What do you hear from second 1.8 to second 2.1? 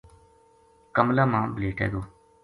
گیو